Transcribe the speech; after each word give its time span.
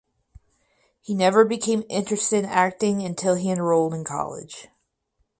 He 0.99 1.13
never 1.13 1.45
became 1.45 1.83
interested 1.87 2.39
in 2.39 2.45
acting 2.45 3.03
until 3.03 3.35
he 3.35 3.51
enrolled 3.51 3.93
in 3.93 4.03
college. 4.03 4.67